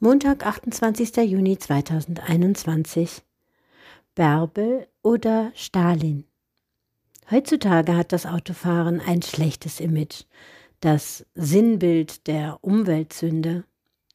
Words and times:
Montag, 0.00 0.46
28. 0.46 1.16
Juni 1.28 1.58
2021. 1.58 3.24
Bärbel 4.14 4.86
oder 5.02 5.50
Stalin? 5.56 6.22
Heutzutage 7.32 7.96
hat 7.96 8.12
das 8.12 8.24
Autofahren 8.24 9.00
ein 9.00 9.22
schlechtes 9.22 9.80
Image, 9.80 10.22
das 10.78 11.26
Sinnbild 11.34 12.28
der 12.28 12.58
Umweltsünde. 12.60 13.64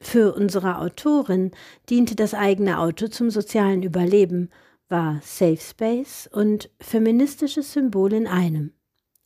Für 0.00 0.34
unsere 0.34 0.78
Autorin 0.78 1.50
diente 1.90 2.14
das 2.16 2.32
eigene 2.32 2.78
Auto 2.78 3.08
zum 3.08 3.28
sozialen 3.28 3.82
Überleben, 3.82 4.48
war 4.88 5.20
Safe 5.22 5.58
Space 5.60 6.26
und 6.32 6.70
feministisches 6.80 7.74
Symbol 7.74 8.14
in 8.14 8.26
einem. 8.26 8.72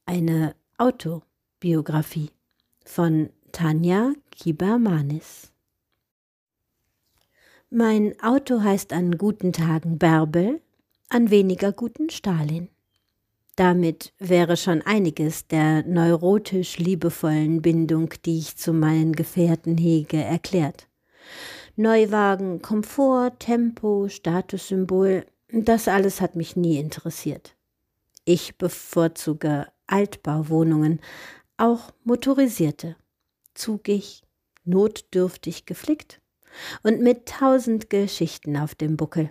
Eine 0.07 0.57
Autobiografie 0.77 2.33
von 2.85 3.31
Tanja 3.53 4.13
Kibermanis. 4.33 5.53
Mein 7.71 8.19
Auto 8.23 8.63
heißt 8.63 8.95
an 8.95 9.19
guten 9.19 9.53
Tagen 9.53 9.99
Bärbel, 9.99 10.63
an 11.11 11.29
weniger 11.29 11.71
guten 11.71 12.09
Stalin. 12.09 12.71
Damit 13.57 14.15
wäre 14.19 14.57
schon 14.57 14.81
einiges 14.81 15.49
der 15.49 15.83
neurotisch 15.83 16.79
liebevollen 16.79 17.61
Bindung, 17.61 18.15
die 18.25 18.39
ich 18.39 18.57
zu 18.57 18.73
meinen 18.73 19.13
Gefährten 19.13 19.77
hege, 19.77 20.17
erklärt. 20.17 20.89
Neuwagen, 21.77 22.63
Komfort, 22.63 23.39
Tempo, 23.39 24.09
Statussymbol, 24.09 25.27
das 25.53 25.89
alles 25.89 26.23
hat 26.23 26.37
mich 26.37 26.57
nie 26.57 26.79
interessiert. 26.79 27.55
Ich 28.25 28.57
bevorzuge 28.57 29.67
Altbauwohnungen, 29.87 31.01
auch 31.59 31.91
motorisierte, 32.03 32.97
zugig, 33.53 34.23
notdürftig 34.65 35.67
geflickt 35.67 36.23
und 36.83 37.01
mit 37.01 37.27
tausend 37.27 37.91
Geschichten 37.91 38.57
auf 38.57 38.75
dem 38.75 38.97
Buckel. 38.97 39.31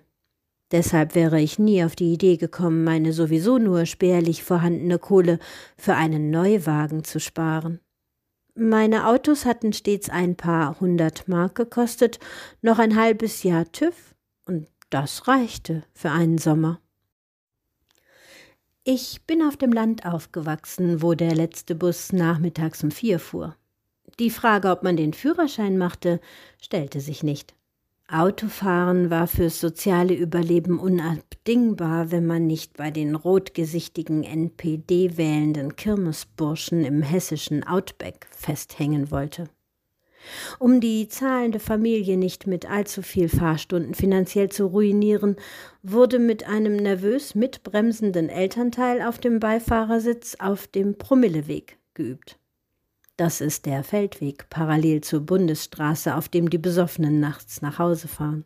Deshalb 0.72 1.16
wäre 1.16 1.40
ich 1.40 1.60
nie 1.60 1.84
auf 1.84 1.96
die 1.96 2.12
Idee 2.12 2.36
gekommen, 2.36 2.84
meine 2.84 3.14
sowieso 3.14 3.58
nur 3.58 3.86
spärlich 3.86 4.44
vorhandene 4.44 5.00
Kohle 5.00 5.40
für 5.78 5.96
einen 5.96 6.30
Neuwagen 6.30 7.04
zu 7.06 7.20
sparen. 7.20 7.80
Meine 8.54 9.08
Autos 9.08 9.46
hatten 9.46 9.72
stets 9.72 10.10
ein 10.10 10.36
paar 10.36 10.80
hundert 10.80 11.28
Mark 11.28 11.56
gekostet, 11.56 12.20
noch 12.62 12.80
ein 12.80 12.96
halbes 12.96 13.44
Jahr 13.44 13.72
TÜV, 13.72 14.16
und 14.46 14.68
das 14.90 15.28
reichte 15.28 15.84
für 15.94 16.10
einen 16.10 16.38
Sommer. 16.38 16.82
Ich 18.84 19.26
bin 19.26 19.44
auf 19.44 19.58
dem 19.58 19.72
Land 19.72 20.06
aufgewachsen, 20.06 21.02
wo 21.02 21.14
der 21.14 21.36
letzte 21.36 21.76
Bus 21.76 22.14
nachmittags 22.14 22.84
um 22.84 22.92
vier 22.92 23.20
fuhr. 23.20 23.56
Die 24.20 24.32
Frage, 24.32 24.70
ob 24.70 24.82
man 24.84 24.98
den 24.98 25.14
Führerschein 25.14 25.78
machte, 25.78 26.20
stellte 26.60 27.02
sich 27.02 27.22
nicht. 27.22 27.54
Autofahren 28.10 29.10
war 29.10 29.28
fürs 29.28 29.60
soziale 29.60 30.14
Überleben 30.14 30.80
unabdingbar, 30.80 32.10
wenn 32.10 32.26
man 32.26 32.48
nicht 32.48 32.78
bei 32.78 32.90
den 32.90 33.16
rotgesichtigen 33.16 34.24
NPD 34.24 35.18
wählenden 35.18 35.76
Kirmesburschen 35.76 36.86
im 36.86 37.02
hessischen 37.02 37.68
Outback 37.68 38.28
festhängen 38.32 39.12
wollte. 39.12 39.50
Um 40.58 40.80
die 40.80 41.08
zahlende 41.10 41.60
Familie 41.60 42.18
nicht 42.18 42.48
mit 42.48 42.70
allzu 42.70 43.02
viel 43.02 43.30
Fahrstunden 43.30 43.94
finanziell 43.94 44.50
zu 44.50 44.66
ruinieren, 44.66 45.36
wurde 45.84 46.18
mit 46.18 46.48
einem 46.48 46.76
nervös 46.76 47.36
mitbremsenden 47.36 48.30
Elternteil 48.30 49.02
auf 49.02 49.20
dem 49.20 49.40
Beifahrersitz 49.40 50.36
auf 50.40 50.68
dem 50.68 50.98
Promilleweg 50.98 51.78
geübt. 51.94 52.40
Das 53.18 53.42
ist 53.42 53.66
der 53.66 53.84
Feldweg 53.84 54.48
parallel 54.52 55.02
zur 55.02 55.22
Bundesstraße, 55.22 56.16
auf 56.16 56.30
dem 56.30 56.52
die 56.52 56.60
Besoffenen 56.60 57.20
nachts 57.20 57.64
nach 57.64 57.80
Hause 57.80 58.08
fahren. 58.08 58.46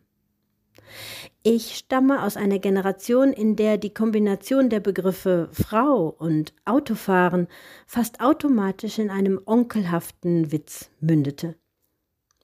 Ich 1.42 1.76
stamme 1.76 2.22
aus 2.22 2.38
einer 2.38 2.58
Generation, 2.58 3.34
in 3.34 3.54
der 3.56 3.76
die 3.76 3.92
Kombination 3.92 4.70
der 4.70 4.80
Begriffe 4.80 5.50
Frau 5.52 6.08
und 6.18 6.54
Autofahren 6.64 7.48
fast 7.86 8.20
automatisch 8.20 8.98
in 8.98 9.10
einem 9.10 9.40
onkelhaften 9.44 10.52
Witz 10.52 10.90
mündete. 11.00 11.56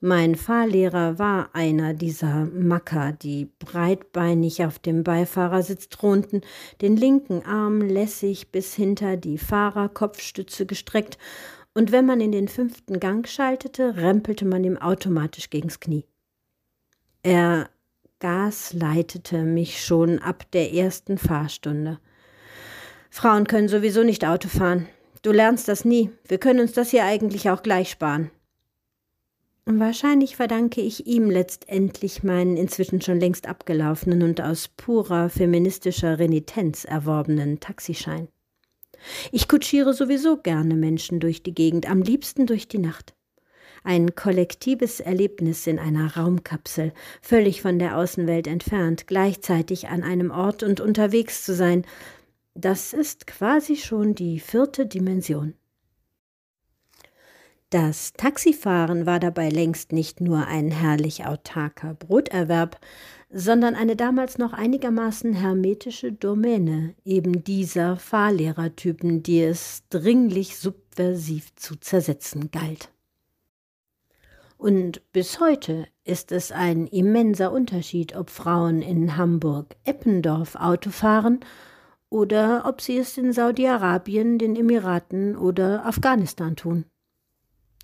Mein 0.01 0.35
Fahrlehrer 0.35 1.19
war 1.19 1.49
einer 1.53 1.93
dieser 1.93 2.45
Macker, 2.45 3.11
die 3.11 3.49
breitbeinig 3.59 4.63
auf 4.63 4.79
dem 4.79 5.03
Beifahrersitz 5.03 5.89
thronten, 5.89 6.41
den 6.81 6.95
linken 6.95 7.43
Arm 7.45 7.81
lässig 7.81 8.49
bis 8.51 8.73
hinter 8.75 9.17
die 9.17 9.37
Fahrerkopfstütze 9.37 10.65
gestreckt 10.65 11.17
und 11.79 11.93
wenn 11.93 12.05
man 12.05 12.19
in 12.19 12.33
den 12.33 12.49
fünften 12.49 12.99
Gang 12.99 13.25
schaltete, 13.25 13.95
rempelte 13.95 14.43
man 14.43 14.65
ihm 14.65 14.75
automatisch 14.75 15.49
gegens 15.49 15.79
Knie. 15.79 16.03
Er 17.23 17.69
gasleitete 18.19 19.43
mich 19.43 19.81
schon 19.81 20.19
ab 20.19 20.43
der 20.51 20.73
ersten 20.73 21.17
Fahrstunde. 21.17 22.01
Frauen 23.09 23.47
können 23.47 23.69
sowieso 23.69 24.03
nicht 24.03 24.25
Auto 24.25 24.49
fahren. 24.49 24.89
Du 25.21 25.31
lernst 25.31 25.69
das 25.69 25.85
nie. 25.85 26.09
Wir 26.27 26.37
können 26.37 26.59
uns 26.59 26.73
das 26.73 26.89
hier 26.89 27.05
eigentlich 27.05 27.49
auch 27.49 27.63
gleich 27.63 27.91
sparen. 27.91 28.29
Wahrscheinlich 29.63 30.35
verdanke 30.35 30.81
ich 30.81 31.07
ihm 31.07 31.29
letztendlich 31.29 32.23
meinen 32.23 32.57
inzwischen 32.57 32.99
schon 32.99 33.21
längst 33.21 33.47
abgelaufenen 33.47 34.23
und 34.23 34.41
aus 34.41 34.67
purer 34.67 35.29
feministischer 35.29 36.19
Renitenz 36.19 36.83
erworbenen 36.83 37.61
Taxischein. 37.61 38.27
Ich 39.31 39.47
kutschiere 39.47 39.93
sowieso 39.93 40.37
gerne 40.37 40.75
Menschen 40.75 41.19
durch 41.19 41.43
die 41.43 41.53
Gegend, 41.53 41.89
am 41.89 42.01
liebsten 42.01 42.45
durch 42.45 42.67
die 42.67 42.79
Nacht. 42.79 43.15
Ein 43.83 44.15
kollektives 44.15 44.99
Erlebnis 44.99 45.65
in 45.65 45.79
einer 45.79 46.17
Raumkapsel, 46.17 46.93
völlig 47.21 47.61
von 47.61 47.79
der 47.79 47.97
Außenwelt 47.97 48.47
entfernt, 48.47 49.07
gleichzeitig 49.07 49.87
an 49.87 50.03
einem 50.03 50.31
Ort 50.31 50.63
und 50.63 50.81
unterwegs 50.81 51.45
zu 51.45 51.53
sein, 51.53 51.85
das 52.55 52.93
ist 52.93 53.25
quasi 53.25 53.77
schon 53.77 54.15
die 54.15 54.39
vierte 54.39 54.85
Dimension. 54.85 55.53
Das 57.69 58.13
Taxifahren 58.13 59.05
war 59.05 59.19
dabei 59.19 59.49
längst 59.49 59.91
nicht 59.91 60.21
nur 60.21 60.47
ein 60.47 60.71
herrlich 60.71 61.25
autarker 61.25 61.93
Broterwerb, 61.93 62.79
sondern 63.31 63.75
eine 63.75 63.95
damals 63.95 64.37
noch 64.37 64.53
einigermaßen 64.53 65.33
hermetische 65.33 66.11
Domäne 66.11 66.95
eben 67.05 67.43
dieser 67.43 67.97
Fahrlehrertypen, 67.97 69.21
die 69.21 69.41
es 69.41 69.83
dringlich 69.89 70.57
subversiv 70.57 71.53
zu 71.55 71.75
zersetzen 71.75 72.49
galt. 72.51 72.89
Und 74.57 75.01
bis 75.13 75.39
heute 75.39 75.87
ist 76.03 76.31
es 76.31 76.51
ein 76.51 76.87
immenser 76.87 77.51
Unterschied, 77.51 78.15
ob 78.15 78.29
Frauen 78.29 78.81
in 78.81 79.15
Hamburg-Eppendorf 79.15 80.55
Auto 80.55 80.89
fahren 80.89 81.39
oder 82.09 82.63
ob 82.65 82.81
sie 82.81 82.97
es 82.97 83.17
in 83.17 83.31
Saudi-Arabien, 83.31 84.37
den 84.37 84.55
Emiraten 84.55 85.37
oder 85.37 85.85
Afghanistan 85.85 86.55
tun. 86.55 86.85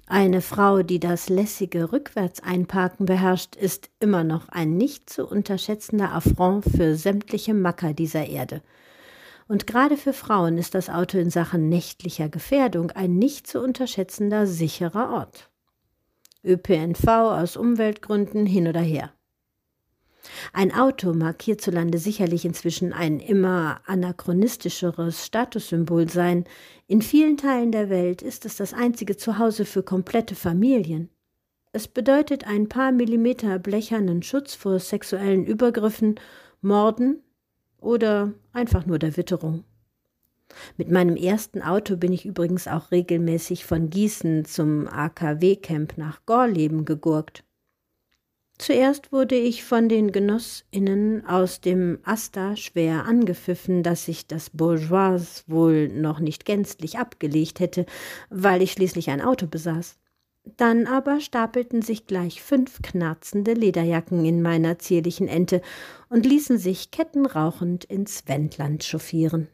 Eine 0.08 0.42
Frau, 0.42 0.84
die 0.84 1.00
das 1.00 1.30
lässige 1.30 1.92
Rückwärtseinparken 1.92 3.08
beherrscht, 3.08 3.56
ist 3.56 3.90
immer 4.00 4.24
noch 4.24 4.50
ein 4.50 4.78
nicht 4.78 5.10
zu 5.10 5.26
unterschätzender 5.26 6.12
Affront 6.12 6.66
für 6.66 6.96
sämtliche 6.96 7.56
Macker 7.56 7.94
dieser 7.94 8.28
Erde. 8.28 8.62
Und 9.48 9.66
gerade 9.66 9.98
für 9.98 10.14
Frauen 10.14 10.60
ist 10.60 10.76
das 10.76 10.90
Auto 10.90 11.18
in 11.18 11.32
Sachen 11.32 11.70
nächtlicher 11.70 12.30
Gefährdung 12.30 12.92
ein 12.92 13.18
nicht 13.18 13.48
zu 13.48 13.62
unterschätzender 13.62 14.46
sicherer 14.46 15.12
Ort. 15.12 15.50
ÖPNV 16.44 17.08
aus 17.08 17.58
Umweltgründen 17.58 18.46
hin 18.46 18.68
oder 18.68 18.82
her. 18.82 19.12
Ein 20.54 20.74
Auto 20.74 21.14
mag 21.14 21.42
hierzulande 21.42 21.98
sicherlich 21.98 22.46
inzwischen 22.46 22.94
ein 22.94 23.20
immer 23.20 23.82
anachronistischeres 23.86 25.26
Statussymbol 25.26 26.10
sein. 26.10 26.46
In 26.88 27.02
vielen 27.02 27.38
Teilen 27.38 27.72
der 27.72 27.90
Welt 27.90 28.22
ist 28.22 28.46
es 28.46 28.58
das 28.58 28.74
einzige 28.74 29.18
Zuhause 29.18 29.66
für 29.66 29.84
komplette 29.84 30.36
Familien. 30.36 31.10
Es 31.72 31.88
bedeutet 31.88 32.48
ein 32.48 32.70
paar 32.70 32.92
Millimeter 32.92 33.60
blechernen 33.60 34.24
Schutz 34.24 34.56
vor 34.56 34.80
sexuellen 34.80 35.46
Übergriffen, 35.46 36.16
Morden 36.62 37.22
oder 37.80 38.34
einfach 38.54 38.86
nur 38.86 39.00
der 39.00 39.18
Witterung. 39.18 39.66
Mit 40.78 40.90
meinem 40.90 41.16
ersten 41.16 41.62
Auto 41.62 41.98
bin 41.98 42.14
ich 42.14 42.26
übrigens 42.26 42.68
auch 42.68 42.92
regelmäßig 42.92 43.66
von 43.66 43.90
Gießen 43.90 44.46
zum 44.46 44.88
AKW-Camp 44.88 45.98
nach 45.98 46.26
Gorleben 46.26 46.86
gegurkt. 46.86 47.45
Zuerst 48.58 49.12
wurde 49.12 49.36
ich 49.36 49.66
von 49.66 49.90
den 49.90 50.14
Genossinnen 50.14 51.26
aus 51.26 51.60
dem 51.60 52.00
Asta 52.04 52.56
schwer 52.56 53.06
angepfiffen, 53.06 53.84
dass 53.84 54.08
ich 54.08 54.28
das 54.28 54.50
Bourgeois 54.50 55.44
wohl 55.48 55.90
noch 55.90 56.20
nicht 56.20 56.46
gänzlich 56.46 56.98
abgelegt 56.98 57.60
hätte, 57.60 57.86
weil 58.30 58.62
ich 58.62 58.72
schließlich 58.72 59.10
ein 59.10 59.22
Auto 59.22 59.48
besaß. 59.48 59.98
Dann 60.58 60.88
aber 60.88 61.20
stapelten 61.20 61.82
sich 61.82 62.06
gleich 62.06 62.42
fünf 62.42 62.82
knarzende 62.82 63.54
Lederjacken 63.54 64.24
in 64.24 64.42
meiner 64.42 64.80
zierlichen 64.80 65.28
Ente 65.28 65.62
und 66.10 66.26
ließen 66.26 66.58
sich 66.58 66.92
kettenrauchend 66.92 67.84
ins 67.84 68.28
Wendland 68.28 68.84
chauffieren. 68.84 69.50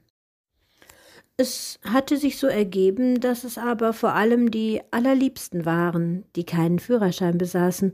Es 1.38 1.80
hatte 1.84 2.18
sich 2.18 2.38
so 2.38 2.46
ergeben, 2.46 3.20
dass 3.20 3.46
es 3.46 3.58
aber 3.58 3.94
vor 3.94 4.14
allem 4.14 4.52
die 4.52 4.82
allerliebsten 4.92 5.66
waren, 5.66 6.26
die 6.36 6.44
keinen 6.44 6.78
Führerschein 6.78 7.38
besaßen 7.40 7.94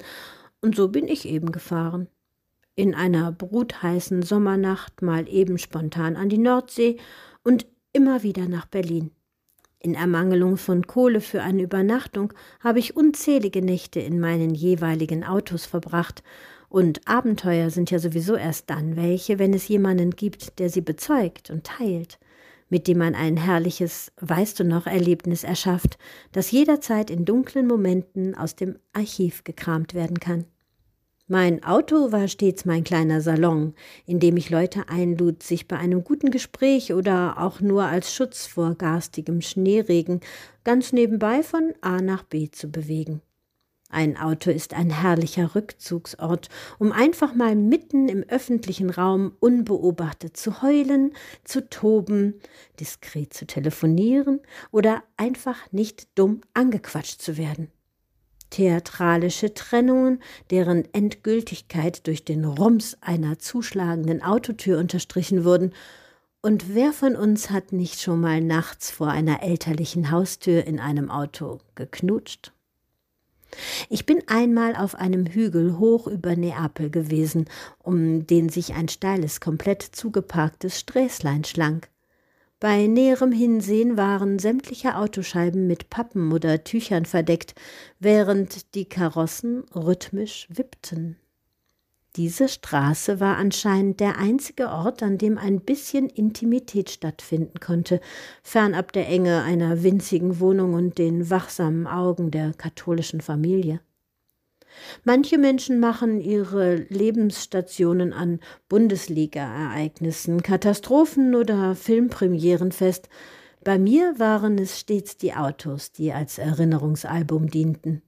und 0.62 0.76
so 0.76 0.90
bin 0.90 1.08
ich 1.08 1.28
eben 1.28 1.52
gefahren. 1.52 2.08
In 2.76 2.94
einer 2.94 3.32
brutheißen 3.32 4.22
Sommernacht 4.22 5.02
mal 5.02 5.28
eben 5.28 5.58
spontan 5.58 6.16
an 6.16 6.30
die 6.30 6.38
Nordsee 6.38 6.98
und 7.44 7.66
immer 7.94 8.24
wieder 8.24 8.48
nach 8.48 8.66
Berlin. 8.66 9.12
In 9.80 9.94
Ermangelung 9.94 10.58
von 10.58 10.86
Kohle 10.86 11.22
für 11.22 11.42
eine 11.42 11.64
Übernachtung 11.64 12.34
habe 12.60 12.80
ich 12.80 12.96
unzählige 12.96 13.62
Nächte 13.62 14.00
in 14.00 14.20
meinen 14.20 14.54
jeweiligen 14.54 15.24
Autos 15.24 15.66
verbracht, 15.66 16.24
und 16.70 17.08
Abenteuer 17.08 17.70
sind 17.70 17.92
ja 17.92 18.00
sowieso 18.00 18.36
erst 18.36 18.70
dann 18.70 18.98
welche, 18.98 19.40
wenn 19.40 19.54
es 19.54 19.70
jemanden 19.70 20.12
gibt, 20.12 20.60
der 20.60 20.70
sie 20.70 20.82
bezeugt 20.82 21.50
und 21.50 21.64
teilt, 21.64 22.20
mit 22.70 22.88
dem 22.88 22.98
man 22.98 23.16
ein 23.16 23.38
herrliches 23.38 24.12
Weißt 24.20 24.60
du 24.60 24.64
noch 24.64 24.88
Erlebnis 24.88 25.44
erschafft, 25.44 25.98
das 26.32 26.52
jederzeit 26.52 27.10
in 27.10 27.26
dunklen 27.26 27.68
Momenten 27.68 28.36
aus 28.36 28.56
dem 28.56 28.78
Archiv 28.94 29.44
gekramt 29.44 29.94
werden 29.94 30.20
kann. 30.20 30.46
Mein 31.30 31.62
Auto 31.66 32.14
war 32.14 32.30
stets 32.30 32.64
mein 32.64 32.86
kleiner 32.86 33.20
Salon, 33.20 33.74
in 34.06 34.22
dem 34.22 34.38
ich 34.38 34.50
Leute 34.50 34.88
einlud, 34.88 35.44
sich 35.44 35.68
bei 35.68 35.78
einem 35.78 36.06
guten 36.06 36.32
Gespräch 36.32 36.94
oder 36.94 37.36
auch 37.38 37.60
nur 37.60 37.84
als 37.84 38.14
Schutz 38.14 38.46
vor 38.46 38.76
garstigem 38.76 39.42
Schneeregen 39.42 40.22
ganz 40.64 40.94
nebenbei 40.94 41.44
von 41.44 41.74
A 41.82 42.02
nach 42.02 42.24
B 42.24 42.50
zu 42.50 42.72
bewegen. 42.72 43.22
Ein 43.90 44.18
Auto 44.18 44.52
ist 44.52 44.74
ein 44.74 44.90
herrlicher 44.90 45.56
Rückzugsort, 45.56 46.50
um 46.78 46.92
einfach 46.92 47.34
mal 47.34 47.56
mitten 47.56 48.10
im 48.10 48.24
öffentlichen 48.24 48.90
Raum 48.90 49.34
unbeobachtet 49.40 50.36
zu 50.36 50.62
heulen, 50.62 51.14
zu 51.46 51.70
toben, 51.70 52.42
diskret 52.80 53.34
zu 53.34 53.48
telefonieren 53.48 54.42
oder 54.72 55.04
einfach 55.16 55.72
nicht 55.72 56.08
dumm 56.16 56.42
angequatscht 56.54 57.22
zu 57.22 57.38
werden 57.38 57.70
theatralische 58.50 59.54
Trennungen, 59.54 60.22
deren 60.52 60.86
Endgültigkeit 60.94 62.08
durch 62.08 62.24
den 62.24 62.46
Rums 62.46 62.98
einer 63.02 63.40
zuschlagenden 63.40 64.24
Autotür 64.24 64.80
unterstrichen 64.80 65.44
wurden, 65.44 65.74
und 66.42 66.74
wer 66.74 66.94
von 66.94 67.16
uns 67.16 67.50
hat 67.50 67.74
nicht 67.74 68.00
schon 68.00 68.22
mal 68.22 68.40
nachts 68.40 68.92
vor 68.92 69.10
einer 69.10 69.44
elterlichen 69.44 70.12
Haustür 70.12 70.64
in 70.66 70.80
einem 70.80 71.10
Auto 71.10 71.60
geknutscht? 71.76 72.54
Ich 73.90 74.06
bin 74.06 74.22
einmal 74.28 74.76
auf 74.76 74.96
einem 74.96 75.26
Hügel 75.26 75.78
hoch 75.78 76.08
über 76.08 76.36
Neapel 76.36 76.90
gewesen, 76.90 77.46
um 77.80 78.28
den 78.28 78.50
sich 78.50 78.74
ein 78.74 78.88
steiles, 78.88 79.40
komplett 79.40 79.82
zugeparktes 79.82 80.80
Sträßlein 80.80 81.44
schlang. 81.44 81.86
Bei 82.60 82.88
näherem 82.88 83.32
Hinsehen 83.32 83.98
waren 83.98 84.40
sämtliche 84.40 84.98
Autoscheiben 84.98 85.68
mit 85.68 85.92
Pappen 85.92 86.32
oder 86.32 86.64
Tüchern 86.64 87.06
verdeckt, 87.06 87.54
während 88.00 88.74
die 88.74 88.86
Karossen 88.86 89.64
rhythmisch 89.76 90.48
wippten. 90.50 91.18
Diese 92.18 92.50
Straße 92.50 93.20
war 93.20 93.38
anscheinend 93.38 94.00
der 94.00 94.18
einzige 94.18 94.70
Ort, 94.70 95.04
an 95.04 95.20
dem 95.20 95.38
ein 95.38 95.62
bisschen 95.62 96.10
Intimität 96.10 96.90
stattfinden 96.90 97.60
konnte, 97.60 98.02
fernab 98.42 98.92
der 98.92 99.08
Enge 99.08 99.44
einer 99.44 99.84
winzigen 99.84 100.40
Wohnung 100.40 100.74
und 100.74 100.98
den 100.98 101.30
wachsamen 101.30 101.86
Augen 101.86 102.32
der 102.32 102.54
katholischen 102.54 103.22
Familie. 103.22 103.82
Manche 105.04 105.38
Menschen 105.38 105.80
machen 105.80 106.20
ihre 106.20 106.76
Lebensstationen 106.90 108.14
an 108.14 108.40
Bundesliga-Ereignissen, 108.68 110.42
Katastrophen 110.42 111.36
oder 111.36 111.76
Filmpremieren 111.76 112.72
fest. 112.72 113.10
Bei 113.64 113.78
mir 113.78 114.18
waren 114.18 114.58
es 114.58 114.80
stets 114.80 115.18
die 115.18 115.36
Autos, 115.36 115.92
die 115.92 116.14
als 116.14 116.40
Erinnerungsalbum 116.40 117.52
dienten. 117.52 118.02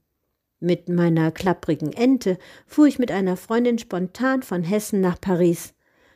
Mit 0.59 0.89
meiner 0.89 1.31
klapprigen 1.31 1.93
Ente 1.93 2.37
fuhr 2.67 2.87
ich 2.87 2.99
mit 2.99 3.11
einer 3.11 3.37
Freundin 3.37 3.79
spontan 3.79 4.43
von 4.43 4.63
Hessen 4.63 4.99
nach 4.99 5.19
Paris. 5.19 5.73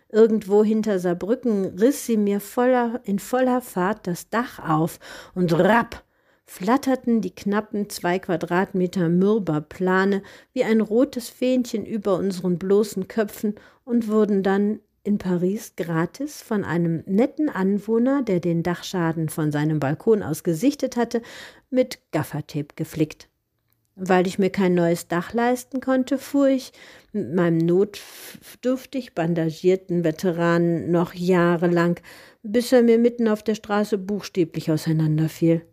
Irgendwo 0.10 0.64
hinter 0.64 1.00
Saarbrücken 1.00 1.78
riss 1.80 2.06
sie 2.06 2.18
mir 2.18 2.40
voller, 2.40 3.02
in 3.04 3.20
voller 3.20 3.62
Fahrt 3.62 4.06
das 4.06 4.30
Dach 4.30 4.60
auf 4.60 5.00
und 5.34 5.54
rapp 5.58 6.04
flatterten 6.46 7.22
die 7.22 7.34
knappen 7.34 7.90
zwei 7.90 8.20
Quadratmeter 8.20 9.10
Mürberplane 9.10 10.22
wie 10.54 10.64
ein 10.64 10.82
rotes 10.82 11.30
Fähnchen 11.30 11.86
über 11.86 12.18
unseren 12.18 12.60
bloßen 12.60 13.08
Köpfen 13.08 13.56
und 13.86 14.08
wurden 14.08 14.44
dann 14.44 14.80
in 15.04 15.18
Paris 15.18 15.74
gratis 15.76 16.42
von 16.42 16.64
einem 16.64 17.04
netten 17.06 17.50
Anwohner, 17.50 18.22
der 18.22 18.40
den 18.40 18.62
Dachschaden 18.62 19.30
von 19.30 19.52
seinem 19.52 19.80
Balkon 19.80 20.24
aus 20.24 20.44
gesichtet 20.44 20.96
hatte, 20.96 21.22
mit 21.70 22.00
Gaffertape 22.12 22.76
geflickt. 22.76 23.30
Weil 23.96 24.26
ich 24.26 24.40
mir 24.40 24.50
kein 24.50 24.74
neues 24.74 25.08
Dach 25.08 25.34
leisten 25.34 25.80
konnte, 25.80 26.18
fuhr 26.18 26.48
ich 26.48 26.72
mit 27.12 27.34
meinem 27.34 27.60
notdürftig 27.60 29.14
bandagierten 29.14 30.04
Veteranen 30.04 30.90
noch 30.92 31.14
jahrelang, 31.14 32.00
bis 32.42 32.72
er 32.72 32.82
mir 32.82 32.98
mitten 32.98 33.28
auf 33.28 33.44
der 33.44 33.56
Straße 33.56 34.00
buchstäblich 34.00 34.72
auseinanderfiel. 34.72 35.64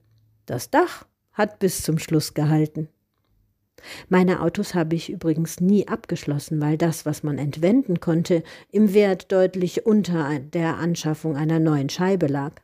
Das 0.45 0.71
Dach 0.71 1.07
hat 1.33 1.59
bis 1.61 1.83
zum 1.83 1.99
Schluss 1.99 2.35
gehalten. 2.35 2.89
Meine 4.09 4.43
Autos 4.43 4.75
habe 4.75 4.95
ich 4.95 5.11
übrigens 5.11 5.61
nie 5.61 5.89
abgeschlossen, 5.89 6.61
weil 6.61 6.77
das, 6.77 7.07
was 7.07 7.23
man 7.23 7.39
entwenden 7.39 8.01
konnte, 8.01 8.43
im 8.71 8.93
Wert 8.93 9.33
deutlich 9.33 9.87
unter 9.87 10.39
der 10.39 10.77
Anschaffung 10.77 11.37
einer 11.37 11.59
neuen 11.59 11.89
Scheibe 11.89 12.27
lag. 12.27 12.61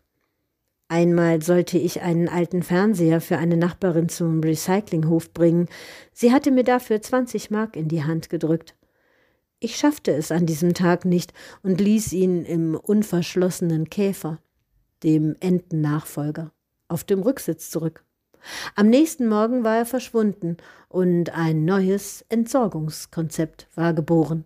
Einmal 0.89 1.43
sollte 1.43 1.79
ich 1.79 2.03
einen 2.03 2.29
alten 2.29 2.63
Fernseher 2.63 3.21
für 3.21 3.39
eine 3.39 3.57
Nachbarin 3.57 4.09
zum 4.09 4.41
Recyclinghof 4.41 5.33
bringen. 5.33 5.69
Sie 6.13 6.33
hatte 6.33 6.53
mir 6.53 6.63
dafür 6.63 7.03
20 7.03 7.51
Mark 7.51 7.75
in 7.75 7.89
die 7.89 8.05
Hand 8.05 8.31
gedrückt. 8.31 8.77
Ich 9.59 9.77
schaffte 9.77 10.13
es 10.13 10.31
an 10.31 10.47
diesem 10.47 10.75
Tag 10.75 11.05
nicht 11.05 11.33
und 11.63 11.81
ließ 11.81 12.13
ihn 12.13 12.45
im 12.45 12.77
unverschlossenen 12.77 13.91
Käfer, 13.91 14.39
dem 15.03 15.35
Entennachfolger 15.41 16.53
auf 16.89 17.03
dem 17.03 17.23
Rücksitz 17.23 17.71
zurück. 17.71 18.05
Am 18.77 18.89
nächsten 18.89 19.29
Morgen 19.29 19.65
war 19.65 19.79
er 19.79 19.87
verschwunden 19.87 20.57
und 20.89 21.31
ein 21.31 21.65
neues 21.65 22.25
Entsorgungskonzept 22.29 23.67
war 23.75 23.93
geboren. 23.93 24.45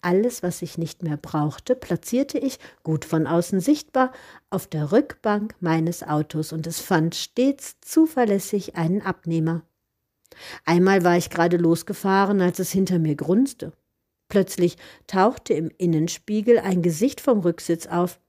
Alles, 0.00 0.44
was 0.44 0.62
ich 0.62 0.78
nicht 0.78 1.02
mehr 1.02 1.16
brauchte, 1.16 1.74
platzierte 1.74 2.38
ich, 2.38 2.58
gut 2.84 3.04
von 3.04 3.26
außen 3.26 3.60
sichtbar, 3.60 4.12
auf 4.48 4.68
der 4.68 4.92
Rückbank 4.92 5.56
meines 5.60 6.04
Autos 6.04 6.52
und 6.52 6.66
es 6.68 6.80
fand 6.80 7.16
stets 7.16 7.76
zuverlässig 7.80 8.76
einen 8.76 9.02
Abnehmer. 9.02 9.62
Einmal 10.64 11.02
war 11.02 11.16
ich 11.16 11.30
gerade 11.30 11.56
losgefahren, 11.56 12.40
als 12.40 12.60
es 12.60 12.70
hinter 12.70 12.98
mir 13.00 13.16
grunzte. 13.16 13.72
Plötzlich 14.28 14.76
tauchte 15.06 15.54
im 15.54 15.70
Innenspiegel 15.78 16.58
ein 16.58 16.82
Gesicht 16.82 17.20
vom 17.20 17.40
Rücksitz 17.40 17.86
auf. 17.86 18.20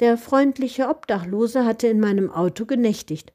Der 0.00 0.16
freundliche 0.16 0.88
Obdachlose 0.88 1.64
hatte 1.64 1.86
in 1.86 2.00
meinem 2.00 2.30
Auto 2.30 2.66
genächtigt. 2.66 3.32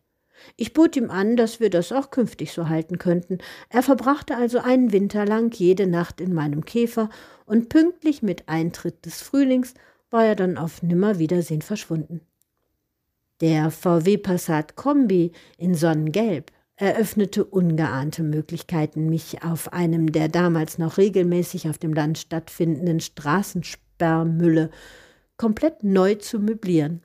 Ich 0.56 0.74
bot 0.74 0.96
ihm 0.96 1.10
an, 1.10 1.36
dass 1.36 1.60
wir 1.60 1.70
das 1.70 1.92
auch 1.92 2.12
künftig 2.12 2.52
so 2.52 2.70
halten 2.70 2.98
könnten. 2.98 3.40
Er 3.70 3.84
verbrachte 3.84 4.36
also 4.36 4.60
einen 4.60 4.92
Winter 4.92 5.26
lang 5.26 5.54
jede 5.54 5.88
Nacht 5.88 6.22
in 6.22 6.34
meinem 6.34 6.66
Käfer, 6.66 7.10
und 7.46 7.70
pünktlich 7.70 8.22
mit 8.22 8.50
Eintritt 8.50 9.06
des 9.06 9.22
Frühlings 9.22 9.74
war 10.10 10.26
er 10.26 10.36
dann 10.36 10.58
auf 10.58 10.84
Nimmerwiedersehen 10.84 11.62
verschwunden. 11.62 12.22
Der 13.42 13.72
VW 13.72 14.18
Passat 14.18 14.76
Kombi 14.76 15.32
in 15.58 15.76
Sonnengelb 15.76 16.52
eröffnete 16.76 17.44
ungeahnte 17.44 18.24
Möglichkeiten, 18.24 19.10
mich 19.10 19.44
auf 19.44 19.74
einem 19.74 20.12
der 20.12 20.28
damals 20.28 20.78
noch 20.78 20.98
regelmäßig 20.98 21.70
auf 21.70 21.78
dem 21.78 21.94
Land 21.94 22.18
stattfindenden 22.18 23.00
Straßensperrmülle 23.00 24.70
komplett 25.38 25.84
neu 25.84 26.16
zu 26.16 26.40
möblieren, 26.40 27.04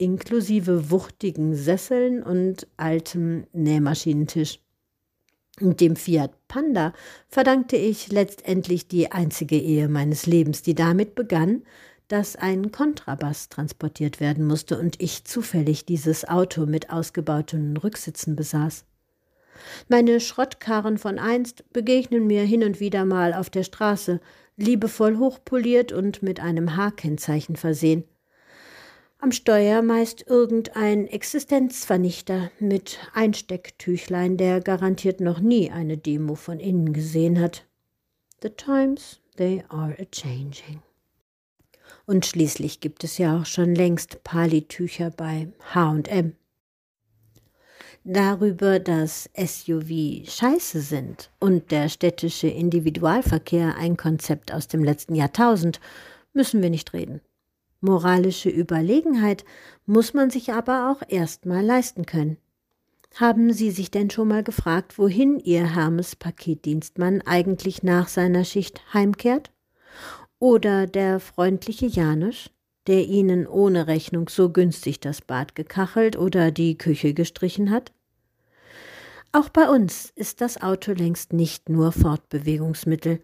inklusive 0.00 0.90
wuchtigen 0.90 1.54
Sesseln 1.54 2.22
und 2.22 2.66
altem 2.76 3.44
Nähmaschinentisch. 3.52 4.60
Und 5.60 5.80
dem 5.80 5.94
Fiat 5.96 6.32
Panda 6.48 6.94
verdankte 7.28 7.76
ich 7.76 8.10
letztendlich 8.10 8.88
die 8.88 9.12
einzige 9.12 9.58
Ehe 9.58 9.88
meines 9.88 10.26
Lebens, 10.26 10.62
die 10.62 10.74
damit 10.74 11.14
begann, 11.14 11.62
dass 12.08 12.34
ein 12.34 12.72
Kontrabass 12.72 13.50
transportiert 13.50 14.20
werden 14.20 14.46
musste 14.46 14.78
und 14.78 15.00
ich 15.00 15.24
zufällig 15.24 15.84
dieses 15.84 16.26
Auto 16.26 16.66
mit 16.66 16.90
ausgebauten 16.90 17.76
Rücksitzen 17.76 18.34
besaß. 18.34 18.84
Meine 19.88 20.18
Schrottkarren 20.20 20.96
von 20.96 21.18
einst 21.18 21.70
begegnen 21.72 22.26
mir 22.26 22.42
hin 22.42 22.64
und 22.64 22.80
wieder 22.80 23.04
mal 23.04 23.34
auf 23.34 23.50
der 23.50 23.62
Straße, 23.62 24.20
liebevoll 24.56 25.18
hochpoliert 25.18 25.92
und 25.92 26.22
mit 26.22 26.40
einem 26.40 26.76
H-Kennzeichen 26.76 27.56
versehen. 27.56 28.04
Am 29.22 29.32
Steuer 29.32 29.82
meist 29.82 30.26
irgendein 30.28 31.06
Existenzvernichter 31.06 32.50
mit 32.58 32.98
Einstecktüchlein, 33.12 34.38
der 34.38 34.62
garantiert 34.62 35.20
noch 35.20 35.40
nie 35.40 35.70
eine 35.70 35.98
Demo 35.98 36.36
von 36.36 36.58
innen 36.58 36.94
gesehen 36.94 37.38
hat. 37.38 37.66
The 38.40 38.48
times, 38.48 39.20
they 39.36 39.62
are 39.68 39.94
a 40.00 40.06
changing. 40.10 40.80
Und 42.06 42.24
schließlich 42.24 42.80
gibt 42.80 43.04
es 43.04 43.18
ja 43.18 43.38
auch 43.38 43.44
schon 43.44 43.74
längst 43.74 44.24
Palitücher 44.24 45.10
bei 45.10 45.48
H&M. 45.74 46.34
Darüber, 48.04 48.78
dass 48.78 49.28
SUV 49.36 50.24
scheiße 50.24 50.80
sind 50.80 51.30
und 51.38 51.70
der 51.70 51.90
städtische 51.90 52.48
Individualverkehr 52.48 53.76
ein 53.76 53.98
Konzept 53.98 54.50
aus 54.50 54.66
dem 54.66 54.82
letzten 54.82 55.14
Jahrtausend, 55.14 55.78
müssen 56.32 56.62
wir 56.62 56.70
nicht 56.70 56.94
reden. 56.94 57.20
Moralische 57.80 58.50
Überlegenheit 58.50 59.44
muss 59.86 60.12
man 60.12 60.30
sich 60.30 60.52
aber 60.52 60.90
auch 60.90 61.02
erstmal 61.08 61.64
leisten 61.64 62.04
können. 62.04 62.36
Haben 63.16 63.52
Sie 63.52 63.70
sich 63.70 63.90
denn 63.90 64.10
schon 64.10 64.28
mal 64.28 64.44
gefragt, 64.44 64.98
wohin 64.98 65.40
Ihr 65.40 65.74
Hermes-Paketdienstmann 65.74 67.22
eigentlich 67.22 67.82
nach 67.82 68.08
seiner 68.08 68.44
Schicht 68.44 68.80
heimkehrt? 68.94 69.50
Oder 70.38 70.86
der 70.86 71.20
freundliche 71.20 71.86
Janusz, 71.86 72.50
der 72.86 73.06
Ihnen 73.06 73.46
ohne 73.46 73.86
Rechnung 73.86 74.28
so 74.28 74.50
günstig 74.50 75.00
das 75.00 75.22
Bad 75.22 75.54
gekachelt 75.54 76.16
oder 76.16 76.50
die 76.50 76.78
Küche 76.78 77.14
gestrichen 77.14 77.70
hat? 77.70 77.92
Auch 79.32 79.48
bei 79.48 79.68
uns 79.68 80.12
ist 80.16 80.40
das 80.40 80.60
Auto 80.60 80.92
längst 80.92 81.32
nicht 81.32 81.68
nur 81.68 81.92
Fortbewegungsmittel. 81.92 83.20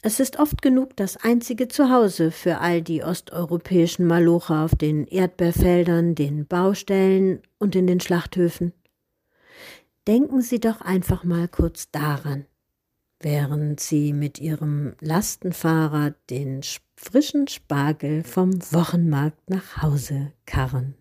Es 0.00 0.20
ist 0.20 0.38
oft 0.38 0.62
genug 0.62 0.96
das 0.96 1.16
einzige 1.16 1.66
Zuhause 1.66 2.30
für 2.30 2.58
all 2.58 2.82
die 2.82 3.02
osteuropäischen 3.02 4.06
Malocher 4.06 4.64
auf 4.64 4.76
den 4.76 5.06
Erdbeerfeldern, 5.06 6.14
den 6.14 6.46
Baustellen 6.46 7.42
und 7.58 7.74
in 7.74 7.88
den 7.88 7.98
Schlachthöfen. 7.98 8.72
Denken 10.06 10.40
Sie 10.40 10.60
doch 10.60 10.80
einfach 10.80 11.24
mal 11.24 11.48
kurz 11.48 11.90
daran, 11.90 12.46
während 13.18 13.80
Sie 13.80 14.12
mit 14.12 14.38
Ihrem 14.38 14.94
Lastenfahrrad 15.00 16.14
den 16.30 16.60
frischen 16.94 17.48
Spargel 17.48 18.22
vom 18.22 18.54
Wochenmarkt 18.72 19.50
nach 19.50 19.82
Hause 19.82 20.32
karren. 20.46 20.94